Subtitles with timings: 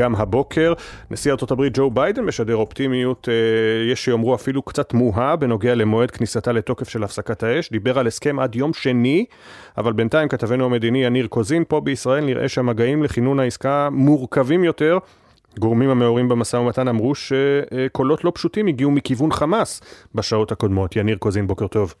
[0.00, 0.72] גם הבוקר.
[1.10, 6.52] נשיא ארה"ב ג'ו ביידן משדר אופטימיות, אה, יש שיאמרו אפילו קצת תמוהה, בנוגע למועד כניסתה
[6.52, 7.70] לתוקף של הפסקת האש.
[7.70, 9.24] דיבר על הסכם עד יום שני,
[9.78, 14.98] אבל בינתיים כתבנו המדיני יניר קוזין, פה בישראל נראה שהמגעים לכינון העסקה מורכבים יותר.
[15.58, 19.80] גורמים המעורים במשא ומתן אמרו שקולות לא פשוטים הגיעו מכיוון חמאס
[20.14, 20.96] בשעות הקודמות.
[20.96, 21.94] יניר קוזין, בוקר טוב.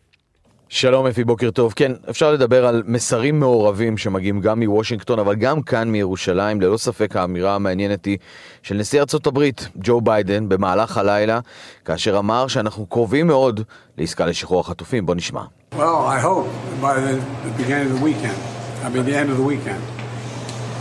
[0.72, 1.72] שלום אפי, בוקר טוב.
[1.76, 6.60] כן, אפשר לדבר על מסרים מעורבים שמגיעים גם מוושינגטון, אבל גם כאן מירושלים.
[6.60, 8.18] ללא ספק האמירה המעניינת היא
[8.62, 11.40] של נשיא ארצות הברית, ג'ו ביידן, במהלך הלילה,
[11.84, 13.60] כאשר אמר שאנחנו קרובים מאוד
[13.98, 15.06] לעסקה לשחרור החטופים.
[15.06, 15.42] בוא נשמע.
[15.72, 16.46] Well, I hope
[16.80, 17.18] by the
[17.58, 18.38] beginning of the weekend,
[18.84, 19.82] I mean the end of the weekend.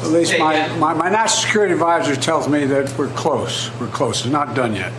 [0.04, 3.56] At least my, my, my national security advisor tells me that we're close.
[3.80, 4.16] We're close.
[4.22, 4.94] It's not done yet.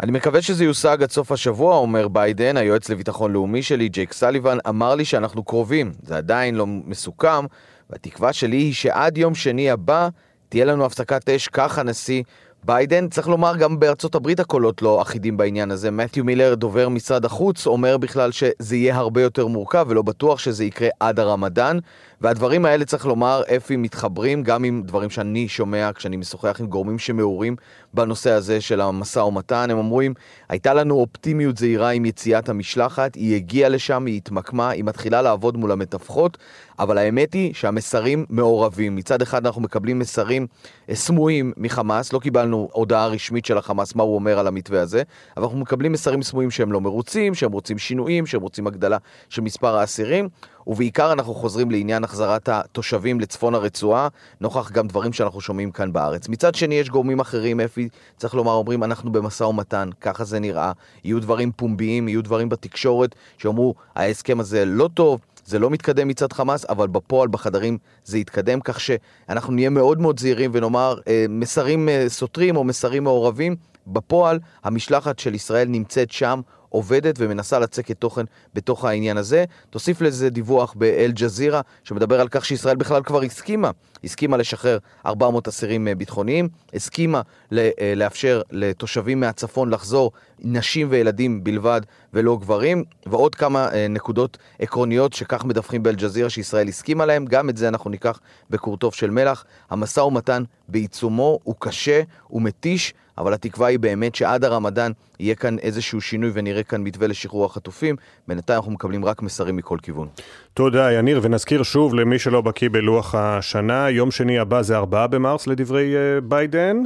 [0.00, 4.58] אני מקווה שזה יושג עד סוף השבוע, אומר ביידן, היועץ לביטחון לאומי שלי, ג'ייק סליבן,
[4.68, 5.92] אמר לי שאנחנו קרובים.
[6.02, 7.44] זה עדיין לא מסוכם,
[7.90, 10.08] והתקווה שלי היא שעד יום שני הבא
[10.48, 12.22] תהיה לנו הפסקת אש, כך הנשיא
[12.66, 15.90] ביידן, צריך לומר, גם בארצות הברית הקולות לא אחידים בעניין הזה.
[15.90, 20.64] מתיו מילר, דובר משרד החוץ, אומר בכלל שזה יהיה הרבה יותר מורכב ולא בטוח שזה
[20.64, 21.78] יקרה עד הרמדאן.
[22.20, 26.98] והדברים האלה, צריך לומר, אפי, מתחברים גם עם דברים שאני שומע כשאני משוחח עם גורמים
[26.98, 27.56] שמעורים
[27.94, 29.70] בנושא הזה של המשא ומתן.
[29.70, 30.14] הם אומרים,
[30.48, 35.56] הייתה לנו אופטימיות זהירה עם יציאת המשלחת, היא הגיעה לשם, היא התמקמה, היא מתחילה לעבוד
[35.56, 36.38] מול המתווכות,
[36.78, 38.96] אבל האמת היא שהמסרים מעורבים.
[38.96, 40.46] מצד אחד אנחנו מקבלים מסרים
[40.92, 45.02] סמויים מחמאס, לא קיבלנו הודעה רשמית של החמאס מה הוא אומר על המתווה הזה,
[45.36, 49.42] אבל אנחנו מקבלים מסרים סמויים שהם לא מרוצים, שהם רוצים שינויים, שהם רוצים הגדלה של
[49.42, 50.28] מספר האסירים.
[50.66, 54.08] ובעיקר אנחנו חוזרים לעניין החזרת התושבים לצפון הרצועה,
[54.40, 56.28] נוכח גם דברים שאנחנו שומעים כאן בארץ.
[56.28, 60.72] מצד שני, יש גורמים אחרים, אפי, צריך לומר, אומרים, אנחנו במשא ומתן, ככה זה נראה,
[61.04, 65.20] יהיו דברים פומביים, יהיו דברים בתקשורת, שאומרו, ההסכם הזה לא טוב.
[65.44, 70.20] זה לא מתקדם מצד חמאס, אבל בפועל, בחדרים, זה יתקדם, כך שאנחנו נהיה מאוד מאוד
[70.20, 73.56] זהירים ונאמר אה, מסרים אה, סותרים או מסרים מעורבים.
[73.86, 76.40] בפועל, המשלחת של ישראל נמצאת שם,
[76.74, 78.24] עובדת ומנסה לצקת תוכן
[78.54, 79.44] בתוך העניין הזה.
[79.70, 83.70] תוסיף לזה דיווח באל-ג'זירה, שמדבר על כך שישראל בכלל כבר הסכימה,
[84.04, 87.20] הסכימה לשחרר 400 אסירים אה, ביטחוניים, הסכימה
[87.52, 91.80] אה, לאפשר לתושבים מהצפון לחזור, נשים וילדים בלבד
[92.14, 97.56] ולא גברים, ועוד כמה אה, נקודות עקרוניות שכך מדווחים באל-ג'זירה שישראל הסכימה להם, גם את
[97.56, 98.20] זה אנחנו ניקח
[98.50, 99.44] בקורטוב של מלח.
[99.70, 105.58] המשא ומתן בעיצומו הוא קשה, הוא מתיש, אבל התקווה היא באמת שעד הרמדאן יהיה כאן
[105.58, 107.96] איזשהו שינוי ונראה כאן מתווה לשחרור החטופים.
[108.28, 110.08] בינתיים אנחנו מקבלים רק מסרים מכל כיוון.
[110.54, 115.46] תודה, יניר, ונזכיר שוב למי שלא בקיא בלוח השנה, יום שני הבא זה 4 במרס
[115.46, 116.76] לדברי אה, ביידן.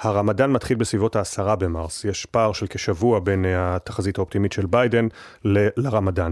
[0.00, 5.08] הרמדאן מתחיל בסביבות העשרה במרס, יש פער של כשבוע בין התחזית האופטימית של ביידן
[5.44, 6.28] ל- לרמדאן.